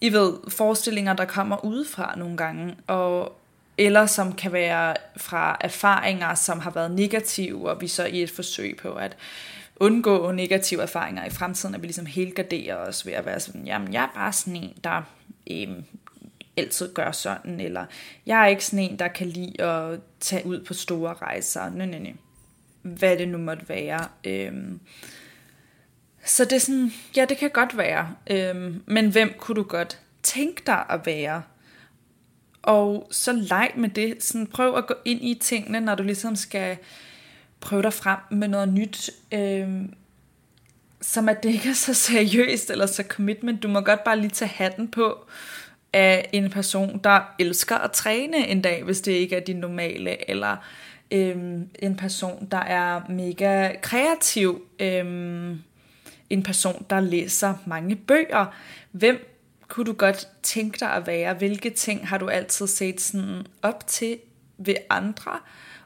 I 0.00 0.12
ved, 0.12 0.34
forestillinger, 0.48 1.12
der 1.12 1.24
kommer 1.24 1.64
udefra 1.64 2.14
nogle 2.16 2.36
gange, 2.36 2.76
og 2.86 3.40
eller 3.78 4.06
som 4.06 4.32
kan 4.32 4.52
være 4.52 4.94
fra 5.16 5.56
erfaringer, 5.60 6.34
som 6.34 6.60
har 6.60 6.70
været 6.70 6.90
negative, 6.90 7.70
og 7.70 7.80
vi 7.80 7.88
så 7.88 8.04
i 8.04 8.22
et 8.22 8.30
forsøg 8.30 8.76
på 8.82 8.92
at 8.92 9.16
undgå 9.76 10.32
negative 10.32 10.82
erfaringer 10.82 11.24
i 11.24 11.30
fremtiden, 11.30 11.74
at 11.74 11.82
vi 11.82 11.86
ligesom 11.86 12.06
helgarderer 12.06 12.76
os 12.76 13.06
ved 13.06 13.12
at 13.12 13.26
være 13.26 13.40
sådan, 13.40 13.66
jamen 13.66 13.92
jeg 13.92 14.02
er 14.02 14.12
bare 14.14 14.32
sådan 14.32 14.56
en, 14.56 14.72
der 14.84 15.02
øhm, 15.50 15.84
altid 16.56 16.94
gør 16.94 17.12
sådan, 17.12 17.60
eller 17.60 17.84
jeg 18.26 18.42
er 18.42 18.46
ikke 18.46 18.64
sådan 18.64 18.90
en, 18.90 18.98
der 18.98 19.08
kan 19.08 19.26
lide 19.26 19.62
at 19.62 20.00
tage 20.20 20.46
ud 20.46 20.64
på 20.64 20.74
store 20.74 21.14
rejser, 21.14 21.70
nej, 21.70 21.86
nej, 21.86 21.98
nej. 21.98 22.14
Hvad 22.84 23.16
det 23.16 23.28
nu 23.28 23.38
måtte 23.38 23.68
være. 23.68 24.08
Øhm, 24.24 24.80
så 26.24 26.44
det 26.44 26.52
er 26.52 26.58
sådan, 26.58 26.92
ja, 27.16 27.24
det 27.24 27.36
kan 27.36 27.50
godt 27.50 27.76
være, 27.76 28.14
øhm, 28.30 28.82
men 28.86 29.10
hvem 29.10 29.34
kunne 29.38 29.56
du 29.56 29.62
godt 29.62 30.00
tænke 30.22 30.62
dig 30.66 30.84
at 30.90 31.06
være? 31.06 31.42
Og 32.62 33.08
så 33.10 33.32
leg 33.32 33.70
med 33.76 33.88
det. 33.88 34.22
Sådan, 34.22 34.46
prøv 34.46 34.76
at 34.76 34.86
gå 34.86 34.94
ind 35.04 35.24
i 35.24 35.34
tingene, 35.34 35.80
når 35.80 35.94
du 35.94 36.02
ligesom 36.02 36.36
skal 36.36 36.76
prøve 37.60 37.82
dig 37.82 37.92
frem 37.92 38.18
med 38.30 38.48
noget 38.48 38.68
nyt. 38.68 39.10
Øhm, 39.32 39.94
som 41.00 41.28
at 41.28 41.42
det 41.42 41.48
ikke 41.48 41.68
er 41.68 41.74
så 41.74 41.94
seriøst 41.94 42.70
eller 42.70 42.86
så 42.86 43.04
commitment. 43.08 43.62
Du 43.62 43.68
må 43.68 43.80
godt 43.80 44.04
bare 44.04 44.18
lige 44.18 44.30
tage 44.30 44.48
hatten 44.48 44.88
på 44.88 45.26
af 45.92 46.28
en 46.32 46.50
person, 46.50 47.00
der 47.04 47.20
elsker 47.38 47.76
at 47.76 47.92
træne 47.92 48.48
en 48.48 48.62
dag, 48.62 48.82
hvis 48.82 49.00
det 49.00 49.12
ikke 49.12 49.36
er 49.36 49.40
din 49.40 49.56
normale, 49.56 50.30
eller 50.30 50.56
øhm, 51.14 51.68
en 51.78 51.96
person, 51.96 52.48
der 52.50 52.58
er 52.58 53.00
mega 53.08 53.72
kreativ, 53.82 54.62
øhm, 54.80 55.62
en 56.30 56.42
person, 56.42 56.86
der 56.90 57.00
læser 57.00 57.54
mange 57.66 57.96
bøger. 57.96 58.46
Hvem 58.92 59.30
kunne 59.68 59.86
du 59.86 59.92
godt 59.92 60.28
tænke 60.42 60.80
dig 60.80 60.90
at 60.90 61.06
være? 61.06 61.34
Hvilke 61.34 61.70
ting 61.70 62.08
har 62.08 62.18
du 62.18 62.28
altid 62.28 62.66
set 62.66 63.00
sådan 63.00 63.46
op 63.62 63.86
til 63.86 64.18
ved 64.58 64.76
andre, 64.90 65.38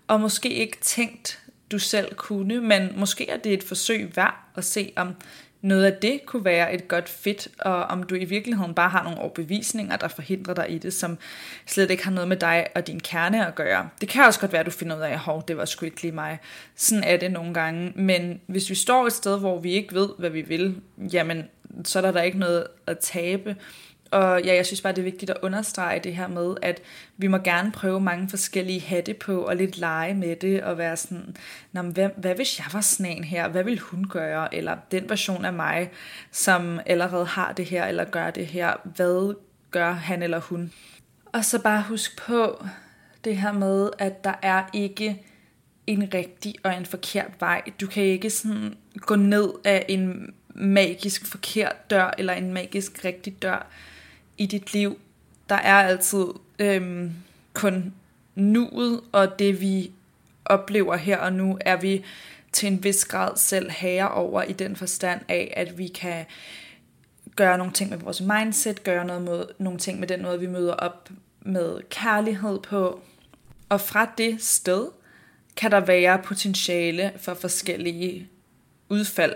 og 0.07 0.21
måske 0.21 0.49
ikke 0.49 0.79
tænkt, 0.81 1.41
du 1.73 1.79
selv 1.79 2.15
kunne, 2.15 2.61
men 2.61 2.93
måske 2.97 3.31
er 3.31 3.37
det 3.37 3.53
et 3.53 3.63
forsøg 3.63 4.17
værd 4.17 4.35
at 4.57 4.65
se, 4.65 4.93
om 4.97 5.15
noget 5.63 5.85
af 5.85 5.93
det 5.93 6.21
kunne 6.27 6.45
være 6.45 6.75
et 6.75 6.89
godt 6.89 7.09
fit, 7.09 7.49
og 7.59 7.85
om 7.85 8.03
du 8.03 8.15
i 8.15 8.25
virkeligheden 8.25 8.75
bare 8.75 8.89
har 8.89 9.03
nogle 9.03 9.19
overbevisninger, 9.19 9.97
der 9.97 10.09
forhindrer 10.09 10.55
dig 10.55 10.71
i 10.71 10.79
det, 10.79 10.95
som 10.95 11.19
slet 11.67 11.91
ikke 11.91 12.05
har 12.05 12.11
noget 12.11 12.29
med 12.29 12.37
dig 12.37 12.67
og 12.75 12.87
din 12.87 13.01
kerne 13.01 13.47
at 13.47 13.55
gøre. 13.55 13.89
Det 14.01 14.09
kan 14.09 14.25
også 14.25 14.41
godt 14.41 14.53
være, 14.53 14.61
at 14.61 14.67
du 14.67 14.71
finder 14.71 14.97
ud 14.97 15.03
af, 15.03 15.37
at 15.39 15.49
det 15.49 15.57
var 15.57 15.65
sgu 15.65 15.85
ikke 15.87 16.03
lige 16.03 16.13
mig. 16.13 16.39
Sådan 16.77 17.05
er 17.05 17.17
det 17.17 17.33
nogle 17.33 17.55
gange. 17.55 17.93
Men 17.95 18.41
hvis 18.47 18.71
vi 18.71 18.75
står 18.75 19.07
et 19.07 19.13
sted, 19.13 19.39
hvor 19.39 19.61
vi 19.61 19.73
ikke 19.73 19.95
ved, 19.95 20.09
hvad 20.19 20.31
vi 20.31 20.41
vil, 20.41 20.81
jamen, 21.13 21.45
så 21.85 21.99
er 21.99 22.03
der, 22.03 22.13
der 22.13 22.23
ikke 22.23 22.39
noget 22.39 22.67
at 22.87 22.99
tabe. 22.99 23.57
Og 24.11 24.43
ja, 24.45 24.55
jeg 24.55 24.67
synes 24.67 24.81
bare, 24.81 24.93
det 24.93 24.99
er 24.99 25.05
vigtigt 25.05 25.31
at 25.31 25.37
understrege 25.43 26.01
det 26.01 26.17
her 26.17 26.29
med, 26.29 26.57
at 26.63 26.83
vi 27.17 27.27
må 27.27 27.39
gerne 27.39 27.73
prøve 27.73 28.01
mange 28.01 28.29
forskellige 28.29 28.81
hatte 28.81 29.15
på, 29.15 29.41
og 29.43 29.57
lidt 29.57 29.79
lege 29.79 30.15
med 30.15 30.37
det, 30.37 30.63
og 30.63 30.79
være 30.79 30.97
sådan, 30.97 31.37
Nå, 31.73 31.83
hvad, 31.83 32.11
hvad 32.17 32.35
hvis 32.35 32.59
jeg 32.59 32.67
var 32.73 32.81
sådan 32.81 33.13
en 33.17 33.25
her? 33.25 33.49
Hvad 33.49 33.65
vil 33.65 33.79
hun 33.79 34.05
gøre? 34.05 34.55
Eller 34.55 34.77
den 34.91 35.09
version 35.09 35.45
af 35.45 35.53
mig, 35.53 35.91
som 36.33 36.81
allerede 36.87 37.27
har 37.27 37.53
det 37.53 37.65
her, 37.65 37.87
eller 37.87 38.05
gør 38.05 38.31
det 38.31 38.47
her, 38.47 38.73
hvad 38.97 39.35
gør 39.71 39.93
han 39.93 40.23
eller 40.23 40.41
hun? 40.41 40.73
Og 41.33 41.45
så 41.45 41.63
bare 41.63 41.85
husk 41.89 42.19
på 42.19 42.65
det 43.25 43.37
her 43.37 43.53
med, 43.53 43.91
at 43.99 44.25
der 44.25 44.35
er 44.43 44.65
ikke 44.73 45.23
en 45.87 46.15
rigtig 46.15 46.55
og 46.63 46.77
en 46.77 46.87
forkert 46.87 47.31
vej. 47.41 47.63
Du 47.81 47.87
kan 47.87 48.03
ikke 48.03 48.31
sådan 48.31 48.77
gå 48.97 49.17
ned 49.17 49.53
af 49.65 49.87
en 49.89 50.35
magisk 50.49 51.27
forkert 51.27 51.91
dør, 51.91 52.15
eller 52.19 52.33
en 52.33 52.53
magisk 52.53 53.05
rigtig 53.05 53.43
dør 53.43 53.67
i 54.39 54.47
dit 54.47 54.73
liv. 54.73 54.99
Der 55.49 55.55
er 55.55 55.75
altid 55.75 56.25
øhm, 56.59 57.13
kun 57.53 57.95
nuet, 58.35 59.01
og 59.13 59.39
det 59.39 59.61
vi 59.61 59.91
oplever 60.45 60.97
her 60.97 61.19
og 61.19 61.33
nu, 61.33 61.59
er 61.61 61.77
vi 61.77 62.05
til 62.53 62.73
en 62.73 62.85
vis 62.85 63.05
grad 63.05 63.37
selv 63.37 63.71
herre 63.71 64.11
over 64.11 64.43
i 64.43 64.53
den 64.53 64.77
forstand 64.77 65.21
af, 65.29 65.53
at 65.57 65.79
vi 65.79 65.89
kan 65.89 66.27
gøre 67.37 67.59
nogle 67.59 67.73
ting 67.73 67.91
med 67.91 67.99
vores 67.99 68.21
mindset, 68.21 68.85
gøre 68.85 69.05
noget 69.05 69.23
med, 69.23 69.45
nogle 69.59 69.79
ting 69.79 70.01
med 70.01 70.09
den 70.09 70.23
måde, 70.23 70.41
vi 70.41 70.47
møder 70.47 70.75
op 70.75 71.11
med 71.41 71.81
kærlighed 71.91 72.59
på. 72.59 73.01
Og 73.69 73.81
fra 73.81 74.11
det 74.19 74.43
sted 74.43 74.87
kan 75.57 75.71
der 75.71 75.81
være 75.81 76.23
potentiale 76.25 77.13
for 77.17 77.35
forskellige 77.35 78.29
udfald. 78.89 79.35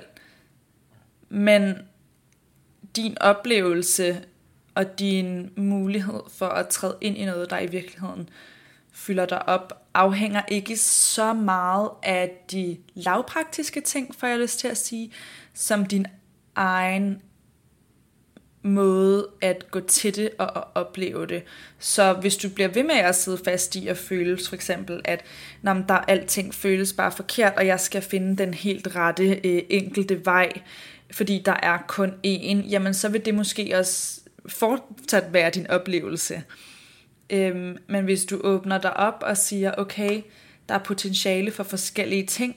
Men 1.28 1.74
din 2.96 3.18
oplevelse 3.20 4.22
og 4.74 4.98
din 4.98 5.50
mulighed 5.56 6.20
for 6.28 6.46
at 6.46 6.68
træde 6.68 6.96
ind 7.00 7.16
i 7.16 7.24
noget, 7.24 7.50
der 7.50 7.58
i 7.58 7.66
virkeligheden 7.66 8.28
fylder 8.92 9.26
dig 9.26 9.48
op, 9.48 9.82
afhænger 9.94 10.42
ikke 10.48 10.76
så 10.76 11.32
meget 11.32 11.90
af 12.02 12.30
de 12.50 12.76
lavpraktiske 12.94 13.80
ting, 13.80 14.14
for 14.18 14.26
jeg 14.26 14.38
lyst 14.38 14.58
til 14.58 14.68
at 14.68 14.76
sige, 14.76 15.12
som 15.54 15.86
din 15.86 16.06
egen 16.54 17.22
måde 18.62 19.28
at 19.40 19.70
gå 19.70 19.80
til 19.80 20.16
det 20.16 20.30
og 20.38 20.56
at 20.58 20.64
opleve 20.74 21.26
det. 21.26 21.42
Så 21.78 22.12
hvis 22.12 22.36
du 22.36 22.48
bliver 22.48 22.68
ved 22.68 22.82
med 22.82 22.94
at 22.94 23.14
sidde 23.14 23.38
fast 23.44 23.76
i 23.76 23.88
at 23.88 23.96
føle 23.96 24.38
for 24.48 24.54
eksempel, 24.54 25.00
at 25.04 25.24
når 25.62 25.74
der 25.74 25.94
alting 25.94 26.54
føles 26.54 26.92
bare 26.92 27.12
forkert, 27.12 27.52
og 27.56 27.66
jeg 27.66 27.80
skal 27.80 28.02
finde 28.02 28.36
den 28.36 28.54
helt 28.54 28.96
rette 28.96 29.40
øh, 29.44 29.62
enkelte 29.70 30.26
vej, 30.26 30.52
fordi 31.10 31.42
der 31.44 31.56
er 31.62 31.78
kun 31.88 32.10
én, 32.10 32.68
jamen 32.70 32.94
så 32.94 33.08
vil 33.08 33.24
det 33.24 33.34
måske 33.34 33.72
også 33.78 34.21
fortsat 34.46 35.32
være 35.32 35.50
din 35.50 35.66
oplevelse. 35.70 36.42
Øhm, 37.30 37.78
men 37.86 38.04
hvis 38.04 38.24
du 38.24 38.40
åbner 38.44 38.78
dig 38.78 38.96
op 38.96 39.22
og 39.26 39.36
siger, 39.36 39.72
okay, 39.78 40.22
der 40.68 40.74
er 40.74 40.78
potentiale 40.78 41.50
for 41.50 41.62
forskellige 41.62 42.26
ting, 42.26 42.56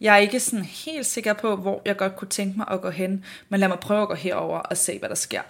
jeg 0.00 0.14
er 0.14 0.18
ikke 0.18 0.40
sådan 0.40 0.64
helt 0.64 1.06
sikker 1.06 1.32
på, 1.32 1.56
hvor 1.56 1.82
jeg 1.84 1.96
godt 1.96 2.16
kunne 2.16 2.28
tænke 2.28 2.56
mig 2.56 2.66
at 2.70 2.80
gå 2.80 2.90
hen, 2.90 3.24
men 3.48 3.60
lad 3.60 3.68
mig 3.68 3.78
prøve 3.80 4.02
at 4.02 4.08
gå 4.08 4.14
herover 4.14 4.58
og 4.58 4.76
se, 4.76 4.98
hvad 4.98 5.08
der 5.08 5.14
sker. 5.14 5.42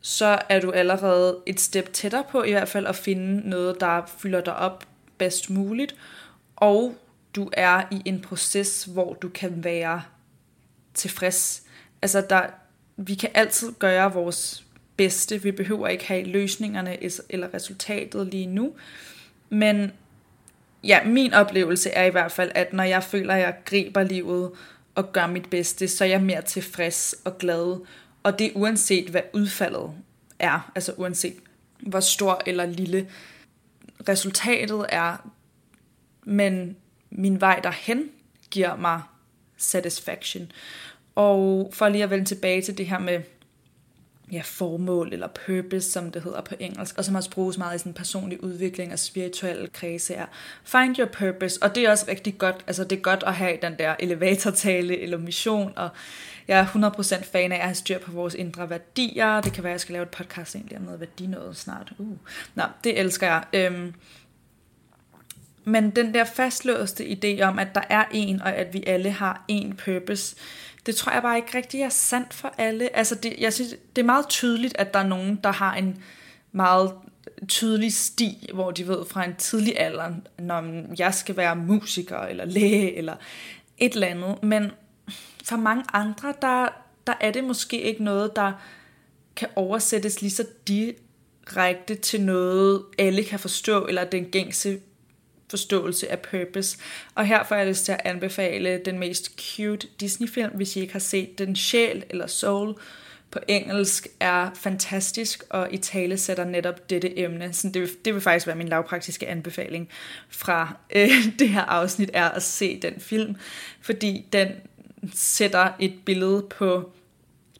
Så 0.00 0.38
er 0.48 0.60
du 0.60 0.70
allerede 0.70 1.38
et 1.46 1.60
step 1.60 1.92
tættere 1.92 2.24
på 2.30 2.42
i 2.42 2.50
hvert 2.50 2.68
fald 2.68 2.86
at 2.86 2.96
finde 2.96 3.48
noget, 3.50 3.80
der 3.80 4.02
fylder 4.18 4.40
dig 4.40 4.56
op 4.56 4.84
bedst 5.18 5.50
muligt, 5.50 5.94
og 6.56 6.94
du 7.36 7.50
er 7.52 7.82
i 7.90 8.02
en 8.04 8.20
proces, 8.20 8.84
hvor 8.84 9.14
du 9.14 9.28
kan 9.28 9.64
være 9.64 10.02
tilfreds. 10.94 11.62
Altså, 12.02 12.26
der, 12.30 12.42
vi 12.96 13.14
kan 13.14 13.30
altid 13.34 13.72
gøre 13.72 14.12
vores 14.12 14.64
bedste. 14.98 15.42
Vi 15.42 15.50
behøver 15.50 15.88
ikke 15.88 16.06
have 16.06 16.24
løsningerne 16.24 16.96
eller 17.30 17.54
resultatet 17.54 18.26
lige 18.26 18.46
nu. 18.46 18.72
Men 19.48 19.92
ja, 20.84 21.04
min 21.04 21.34
oplevelse 21.34 21.90
er 21.90 22.04
i 22.04 22.10
hvert 22.10 22.32
fald, 22.32 22.50
at 22.54 22.72
når 22.72 22.84
jeg 22.84 23.02
føler, 23.02 23.34
at 23.34 23.40
jeg 23.40 23.56
griber 23.64 24.02
livet 24.02 24.50
og 24.94 25.12
gør 25.12 25.26
mit 25.26 25.50
bedste, 25.50 25.88
så 25.88 26.04
er 26.04 26.08
jeg 26.08 26.22
mere 26.22 26.42
tilfreds 26.42 27.14
og 27.24 27.38
glad. 27.38 27.80
Og 28.22 28.38
det 28.38 28.46
er 28.46 28.50
uanset, 28.54 29.08
hvad 29.08 29.22
udfaldet 29.32 29.92
er. 30.38 30.70
Altså 30.74 30.92
uanset, 30.96 31.34
hvor 31.80 32.00
stor 32.00 32.42
eller 32.46 32.66
lille 32.66 33.08
resultatet 34.08 34.86
er. 34.88 35.30
Men 36.24 36.76
min 37.10 37.40
vej 37.40 37.60
derhen 37.62 38.10
giver 38.50 38.76
mig 38.76 39.02
satisfaction. 39.56 40.52
Og 41.14 41.70
for 41.74 41.88
lige 41.88 42.04
at 42.04 42.10
vende 42.10 42.24
tilbage 42.24 42.62
til 42.62 42.78
det 42.78 42.86
her 42.86 42.98
med 42.98 43.20
ja, 44.32 44.40
formål 44.44 45.12
eller 45.12 45.26
purpose, 45.46 45.90
som 45.90 46.10
det 46.10 46.22
hedder 46.22 46.40
på 46.40 46.54
engelsk, 46.58 46.98
og 46.98 47.04
som 47.04 47.14
også 47.14 47.30
bruges 47.30 47.58
meget 47.58 47.74
i 47.74 47.78
sådan 47.78 47.94
personlig 47.94 48.44
udvikling 48.44 48.92
og 48.92 48.98
spirituelle 48.98 49.68
kredse, 49.68 50.14
er 50.14 50.26
find 50.64 50.98
your 50.98 51.08
purpose, 51.08 51.62
og 51.62 51.74
det 51.74 51.84
er 51.84 51.90
også 51.90 52.04
rigtig 52.08 52.38
godt, 52.38 52.64
altså 52.66 52.84
det 52.84 52.98
er 52.98 53.02
godt 53.02 53.24
at 53.26 53.34
have 53.34 53.58
den 53.62 53.78
der 53.78 53.94
elevatortale 53.98 55.00
eller 55.00 55.18
mission, 55.18 55.72
og 55.76 55.88
jeg 56.48 56.58
er 56.58 56.66
100% 56.66 57.24
fan 57.32 57.52
af 57.52 57.56
at 57.56 57.62
have 57.62 57.74
styr 57.74 57.98
på 57.98 58.12
vores 58.12 58.34
indre 58.34 58.70
værdier, 58.70 59.40
det 59.40 59.52
kan 59.52 59.64
være, 59.64 59.70
at 59.70 59.74
jeg 59.74 59.80
skal 59.80 59.92
lave 59.92 60.02
et 60.02 60.08
podcast 60.08 60.54
egentlig 60.54 60.78
om 60.78 60.82
noget 60.84 61.00
værdi 61.00 61.28
snart, 61.52 61.92
uh. 61.98 62.16
Nå, 62.54 62.62
det 62.84 63.00
elsker 63.00 63.26
jeg. 63.26 63.44
Øhm, 63.52 63.94
men 65.64 65.90
den 65.90 66.14
der 66.14 66.24
fastlåste 66.24 67.04
idé 67.04 67.42
om, 67.42 67.58
at 67.58 67.68
der 67.74 67.82
er 67.90 68.04
en, 68.12 68.42
og 68.42 68.54
at 68.54 68.74
vi 68.74 68.84
alle 68.86 69.10
har 69.10 69.44
en 69.48 69.80
purpose, 69.84 70.36
det 70.88 70.96
tror 70.96 71.12
jeg 71.12 71.22
bare 71.22 71.36
ikke 71.36 71.58
rigtig 71.58 71.80
er 71.80 71.88
sandt 71.88 72.34
for 72.34 72.54
alle. 72.58 72.96
Altså 72.96 73.14
det, 73.14 73.34
jeg 73.38 73.52
synes, 73.52 73.74
det 73.96 74.02
er 74.02 74.06
meget 74.06 74.28
tydeligt, 74.28 74.76
at 74.78 74.94
der 74.94 75.00
er 75.00 75.06
nogen, 75.06 75.40
der 75.44 75.52
har 75.52 75.74
en 75.74 76.02
meget 76.52 76.92
tydelig 77.48 77.92
sti, 77.92 78.50
hvor 78.54 78.70
de 78.70 78.88
ved 78.88 79.06
fra 79.06 79.24
en 79.24 79.36
tidlig 79.36 79.80
alder, 79.80 80.14
når 80.38 80.84
jeg 80.98 81.14
skal 81.14 81.36
være 81.36 81.56
musiker, 81.56 82.18
eller 82.18 82.44
læge, 82.44 82.96
eller 82.96 83.16
et 83.78 83.92
eller 83.92 84.06
andet. 84.06 84.42
Men 84.42 84.70
for 85.44 85.56
mange 85.56 85.84
andre, 85.92 86.34
der, 86.42 86.68
der 87.06 87.14
er 87.20 87.30
det 87.30 87.44
måske 87.44 87.82
ikke 87.82 88.04
noget, 88.04 88.36
der 88.36 88.52
kan 89.36 89.48
oversættes 89.56 90.20
lige 90.20 90.30
så 90.30 90.46
direkte 90.68 91.94
til 91.94 92.20
noget, 92.20 92.82
alle 92.98 93.24
kan 93.24 93.38
forstå, 93.38 93.86
eller 93.86 94.04
den 94.04 94.24
gængse 94.24 94.80
forståelse 95.50 96.10
af 96.10 96.18
purpose. 96.18 96.78
Og 97.14 97.26
her 97.26 97.44
får 97.44 97.56
jeg 97.56 97.66
lyst 97.66 97.84
til 97.84 97.92
at 97.92 98.00
anbefale 98.04 98.80
den 98.84 98.98
mest 98.98 99.40
cute 99.40 99.88
Disney-film, 100.00 100.50
hvis 100.54 100.76
I 100.76 100.80
ikke 100.80 100.92
har 100.92 101.00
set 101.00 101.38
den. 101.38 101.56
Sjæl 101.56 102.04
eller 102.10 102.26
Soul 102.26 102.74
på 103.30 103.38
engelsk 103.48 104.08
er 104.20 104.50
fantastisk 104.54 105.44
og 105.50 105.68
i 105.72 105.76
tale 105.76 106.18
sætter 106.18 106.44
netop 106.44 106.90
dette 106.90 107.18
emne. 107.18 107.52
Så 107.52 107.68
det, 107.68 107.82
vil, 107.82 107.90
det 108.04 108.14
vil 108.14 108.22
faktisk 108.22 108.46
være 108.46 108.56
min 108.56 108.68
lavpraktiske 108.68 109.28
anbefaling 109.28 109.88
fra 110.28 110.76
øh, 110.96 111.08
det 111.38 111.48
her 111.48 111.62
afsnit, 111.62 112.10
er 112.12 112.28
at 112.28 112.42
se 112.42 112.80
den 112.82 113.00
film, 113.00 113.36
fordi 113.80 114.26
den 114.32 114.48
sætter 115.14 115.68
et 115.78 115.94
billede 116.04 116.46
på 116.50 116.92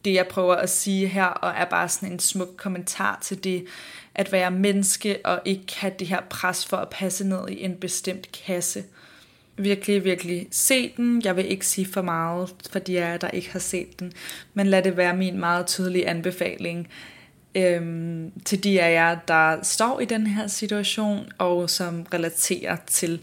det, 0.04 0.14
jeg 0.14 0.26
prøver 0.26 0.54
at 0.54 0.70
sige 0.70 1.06
her, 1.06 1.24
og 1.24 1.50
er 1.56 1.64
bare 1.64 1.88
sådan 1.88 2.12
en 2.12 2.18
smuk 2.18 2.48
kommentar 2.56 3.18
til 3.22 3.44
det 3.44 3.64
at 4.14 4.32
være 4.32 4.50
menneske 4.50 5.18
og 5.24 5.40
ikke 5.44 5.74
have 5.76 5.92
det 5.98 6.06
her 6.06 6.20
pres 6.30 6.66
for 6.66 6.76
at 6.76 6.88
passe 6.88 7.28
ned 7.28 7.48
i 7.48 7.62
en 7.62 7.74
bestemt 7.74 8.32
kasse. 8.46 8.84
Virkelig, 9.56 10.04
virkelig 10.04 10.48
se 10.50 10.92
den. 10.96 11.22
Jeg 11.24 11.36
vil 11.36 11.50
ikke 11.50 11.66
sige 11.66 11.86
for 11.92 12.02
meget 12.02 12.54
for 12.70 12.78
de 12.78 13.00
af 13.02 13.20
der 13.20 13.30
ikke 13.30 13.50
har 13.52 13.58
set 13.58 14.00
den, 14.00 14.12
men 14.54 14.66
lad 14.66 14.82
det 14.82 14.96
være 14.96 15.16
min 15.16 15.38
meget 15.38 15.66
tydelige 15.66 16.08
anbefaling 16.08 16.88
øhm, 17.54 18.32
til 18.44 18.64
de 18.64 18.82
af 18.82 18.92
jer, 18.92 19.18
der 19.28 19.62
står 19.62 20.00
i 20.00 20.04
den 20.04 20.26
her 20.26 20.46
situation 20.46 21.32
og 21.38 21.70
som 21.70 22.06
relaterer 22.14 22.76
til 22.86 23.22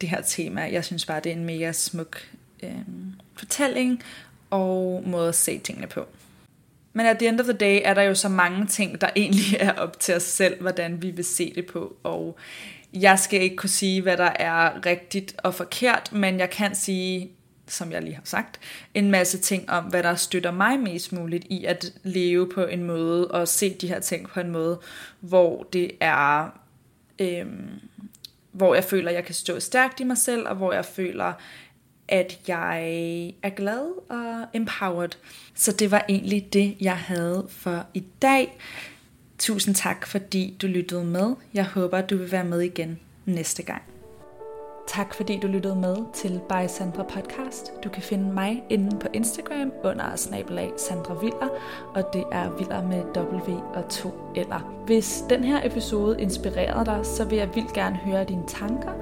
det 0.00 0.08
her 0.08 0.20
tema. 0.20 0.60
Jeg 0.60 0.84
synes 0.84 1.06
bare, 1.06 1.20
det 1.20 1.32
er 1.32 1.36
en 1.36 1.44
mega 1.44 1.72
smuk 1.72 2.22
øhm, 2.62 3.12
fortælling 3.36 4.02
og 4.50 5.02
måde 5.06 5.28
at 5.28 5.34
se 5.34 5.58
tingene 5.58 5.86
på. 5.86 6.06
Men 6.92 7.06
at 7.06 7.18
the 7.18 7.28
end 7.28 7.40
of 7.40 7.46
the 7.46 7.56
day 7.56 7.80
er 7.84 7.94
der 7.94 8.02
jo 8.02 8.14
så 8.14 8.28
mange 8.28 8.66
ting, 8.66 9.00
der 9.00 9.10
egentlig 9.16 9.56
er 9.60 9.72
op 9.72 10.00
til 10.00 10.16
os 10.16 10.22
selv, 10.22 10.60
hvordan 10.60 11.02
vi 11.02 11.10
vil 11.10 11.24
se 11.24 11.52
det 11.54 11.66
på. 11.66 11.96
Og 12.02 12.38
jeg 12.94 13.18
skal 13.18 13.42
ikke 13.42 13.56
kunne 13.56 13.68
sige, 13.68 14.02
hvad 14.02 14.16
der 14.16 14.30
er 14.38 14.86
rigtigt 14.86 15.34
og 15.38 15.54
forkert, 15.54 16.12
men 16.12 16.38
jeg 16.38 16.50
kan 16.50 16.74
sige, 16.74 17.30
som 17.66 17.92
jeg 17.92 18.02
lige 18.02 18.14
har 18.14 18.22
sagt, 18.24 18.60
en 18.94 19.10
masse 19.10 19.38
ting 19.38 19.70
om, 19.70 19.84
hvad 19.84 20.02
der 20.02 20.14
støtter 20.14 20.50
mig 20.50 20.80
mest 20.80 21.12
muligt 21.12 21.44
i 21.50 21.64
at 21.64 21.92
leve 22.02 22.48
på 22.48 22.64
en 22.64 22.84
måde 22.84 23.30
og 23.30 23.48
se 23.48 23.74
de 23.80 23.88
her 23.88 24.00
ting 24.00 24.28
på 24.28 24.40
en 24.40 24.50
måde, 24.50 24.80
hvor 25.20 25.66
det 25.72 25.90
er, 26.00 26.48
øhm, 27.18 27.68
hvor 28.52 28.74
jeg 28.74 28.84
føler, 28.84 29.10
jeg 29.10 29.24
kan 29.24 29.34
stå 29.34 29.60
stærkt 29.60 30.00
i 30.00 30.04
mig 30.04 30.18
selv, 30.18 30.48
og 30.48 30.54
hvor 30.56 30.72
jeg 30.72 30.84
føler, 30.84 31.32
at 32.08 32.38
jeg 32.48 32.80
er 33.42 33.50
glad 33.50 33.86
og 34.08 34.46
empowered. 34.54 35.10
Så 35.54 35.72
det 35.72 35.90
var 35.90 36.04
egentlig 36.08 36.48
det, 36.52 36.76
jeg 36.80 36.96
havde 36.96 37.46
for 37.48 37.86
i 37.94 38.04
dag. 38.22 38.58
Tusind 39.38 39.74
tak, 39.74 40.06
fordi 40.06 40.56
du 40.62 40.66
lyttede 40.66 41.04
med. 41.04 41.34
Jeg 41.54 41.64
håber, 41.64 42.00
du 42.00 42.16
vil 42.16 42.32
være 42.32 42.44
med 42.44 42.60
igen 42.60 42.98
næste 43.24 43.62
gang. 43.62 43.82
Tak 44.88 45.14
fordi 45.14 45.38
du 45.38 45.46
lyttede 45.46 45.76
med 45.76 45.96
til 46.12 46.40
By 46.48 46.66
Sandra 46.68 47.02
Podcast. 47.02 47.72
Du 47.84 47.88
kan 47.88 48.02
finde 48.02 48.32
mig 48.32 48.62
inde 48.68 48.98
på 48.98 49.08
Instagram 49.14 49.72
under 49.84 50.16
snabelag 50.16 50.70
Sandra 50.76 51.14
Viller, 51.14 51.48
og 51.94 52.02
det 52.12 52.24
er 52.32 52.50
Viller 52.58 52.82
med 52.82 53.02
W 53.16 53.52
og 53.74 53.88
to 53.90 54.12
eller. 54.36 54.74
Hvis 54.86 55.24
den 55.30 55.44
her 55.44 55.66
episode 55.66 56.20
inspirerede 56.20 56.84
dig, 56.84 57.00
så 57.02 57.24
vil 57.24 57.38
jeg 57.38 57.48
vildt 57.54 57.72
gerne 57.72 57.96
høre 57.96 58.24
dine 58.24 58.42
tanker. 58.46 58.92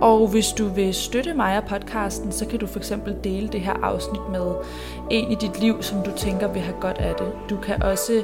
Og 0.00 0.28
hvis 0.28 0.48
du 0.48 0.68
vil 0.68 0.94
støtte 0.94 1.34
mig 1.34 1.58
og 1.58 1.64
podcasten, 1.64 2.32
så 2.32 2.46
kan 2.46 2.58
du 2.58 2.66
for 2.66 2.78
eksempel 2.78 3.16
dele 3.24 3.48
det 3.48 3.60
her 3.60 3.72
afsnit 3.72 4.30
med 4.30 4.54
en 5.10 5.32
i 5.32 5.34
dit 5.34 5.60
liv, 5.60 5.82
som 5.82 6.02
du 6.02 6.10
tænker 6.16 6.52
vil 6.52 6.62
have 6.62 6.80
godt 6.80 6.98
af 6.98 7.14
det. 7.14 7.32
Du 7.50 7.56
kan 7.56 7.82
også 7.82 8.22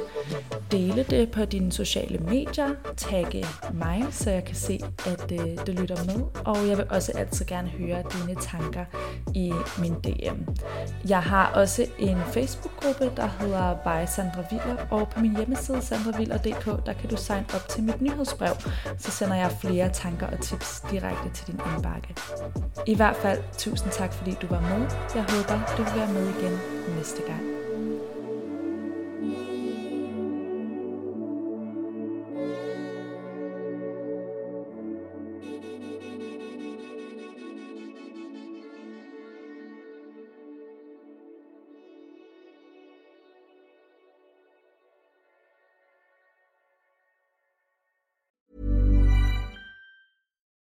dele 0.71 1.05
det 1.09 1.31
på 1.31 1.45
dine 1.45 1.71
sociale 1.71 2.17
medier, 2.17 2.69
tagge 2.97 3.45
mig, 3.73 4.05
så 4.11 4.29
jeg 4.29 4.45
kan 4.45 4.55
se, 4.55 4.79
at 5.05 5.31
øh, 5.31 5.67
du 5.67 5.71
lytter 5.71 6.05
med. 6.05 6.23
Og 6.45 6.67
jeg 6.67 6.77
vil 6.77 6.85
også 6.89 7.12
altid 7.15 7.45
gerne 7.45 7.69
høre 7.69 8.03
dine 8.13 8.35
tanker 8.41 8.85
i 9.33 9.53
min 9.79 9.93
DM. 9.93 10.37
Jeg 11.09 11.23
har 11.23 11.51
også 11.53 11.85
en 11.99 12.17
Facebook-gruppe, 12.17 13.11
der 13.17 13.27
hedder 13.39 13.75
By 13.75 14.07
Sandra 14.07 14.43
Viller, 14.51 14.85
og 14.91 15.09
på 15.09 15.19
min 15.19 15.35
hjemmeside 15.35 15.81
sandraviller.dk, 15.81 16.85
der 16.85 16.93
kan 16.93 17.09
du 17.09 17.17
signe 17.17 17.45
op 17.55 17.67
til 17.69 17.83
mit 17.83 18.01
nyhedsbrev, 18.01 18.53
så 18.97 19.11
sender 19.11 19.35
jeg 19.35 19.51
flere 19.61 19.89
tanker 19.89 20.27
og 20.27 20.39
tips 20.39 20.83
direkte 20.91 21.29
til 21.33 21.47
din 21.47 21.59
indbakke. 21.75 22.15
I 22.87 22.95
hvert 22.95 23.15
fald, 23.15 23.39
tusind 23.57 23.91
tak 23.91 24.13
fordi 24.13 24.37
du 24.41 24.47
var 24.47 24.61
med. 24.61 24.89
Jeg 25.15 25.23
håber, 25.23 25.75
du 25.77 25.83
vil 25.83 25.95
være 25.95 26.13
med 26.13 26.27
igen 26.27 26.59
næste 26.97 27.21
gang. 27.27 27.62